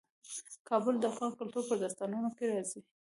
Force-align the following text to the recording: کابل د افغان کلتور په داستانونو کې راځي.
کابل 0.69 0.95
د 0.99 1.03
افغان 1.11 1.31
کلتور 1.39 1.63
په 1.69 1.75
داستانونو 1.81 2.29
کې 2.37 2.45
راځي. 2.51 2.81